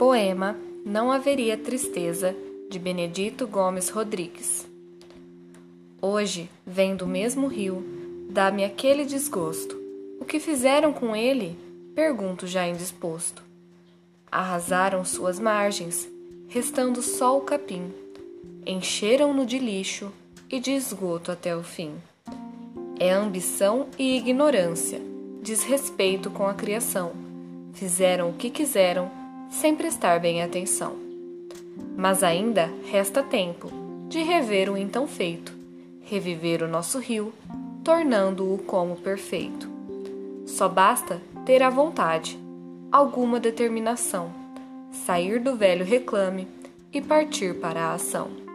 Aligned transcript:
Poema 0.00 0.56
Não 0.82 1.12
Haveria 1.12 1.58
Tristeza, 1.58 2.34
de 2.70 2.78
Benedito 2.78 3.46
Gomes 3.46 3.90
Rodrigues. 3.90 4.66
Hoje, 6.00 6.48
vem 6.66 6.96
do 6.96 7.06
mesmo 7.06 7.46
rio, 7.48 7.84
dá-me 8.30 8.64
aquele 8.64 9.04
desgosto. 9.04 9.78
O 10.18 10.24
que 10.24 10.40
fizeram 10.40 10.90
com 10.90 11.14
ele? 11.14 11.54
Pergunto 11.94 12.46
já 12.46 12.66
indisposto. 12.66 13.42
Arrasaram 14.32 15.04
suas 15.04 15.38
margens, 15.38 16.08
restando 16.48 17.02
só 17.02 17.36
o 17.36 17.42
capim. 17.42 17.92
Encheram-no 18.64 19.44
de 19.44 19.58
lixo 19.58 20.10
e 20.48 20.58
de 20.58 20.70
esgoto 20.70 21.30
até 21.30 21.54
o 21.54 21.62
fim. 21.62 21.92
É 22.98 23.12
ambição 23.12 23.88
e 23.98 24.16
ignorância, 24.16 24.98
desrespeito 25.42 26.30
com 26.30 26.46
a 26.46 26.54
criação. 26.54 27.12
Fizeram 27.74 28.30
o 28.30 28.32
que 28.32 28.48
quiseram 28.48 29.19
sem 29.50 29.74
prestar 29.74 30.20
bem 30.20 30.42
atenção. 30.42 30.96
Mas 31.96 32.22
ainda 32.22 32.70
resta 32.90 33.22
tempo 33.22 33.70
de 34.08 34.22
rever 34.22 34.70
o 34.70 34.76
então 34.76 35.06
feito, 35.06 35.52
reviver 36.00 36.62
o 36.62 36.68
nosso 36.68 36.98
rio, 36.98 37.32
tornando-o 37.84 38.58
como 38.58 38.96
perfeito. 38.96 39.68
Só 40.46 40.68
basta 40.68 41.20
ter 41.44 41.62
a 41.62 41.70
vontade, 41.70 42.38
alguma 42.90 43.38
determinação, 43.38 44.32
sair 44.90 45.40
do 45.40 45.56
velho 45.56 45.84
reclame 45.84 46.48
e 46.92 47.00
partir 47.00 47.54
para 47.60 47.82
a 47.82 47.94
ação. 47.94 48.49